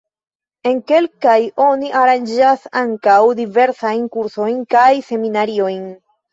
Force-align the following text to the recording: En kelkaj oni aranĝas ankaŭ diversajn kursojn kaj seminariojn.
En 0.69 0.79
kelkaj 0.91 1.35
oni 1.65 1.91
aranĝas 1.99 2.65
ankaŭ 2.83 3.19
diversajn 3.43 4.03
kursojn 4.19 4.59
kaj 4.75 4.91
seminariojn. 5.15 5.89